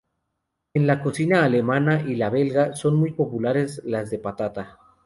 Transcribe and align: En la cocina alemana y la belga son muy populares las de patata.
En 0.73 0.87
la 0.87 0.99
cocina 1.03 1.43
alemana 1.43 2.01
y 2.01 2.15
la 2.15 2.31
belga 2.31 2.75
son 2.75 2.95
muy 2.95 3.11
populares 3.13 3.83
las 3.85 4.09
de 4.09 4.17
patata. 4.17 4.79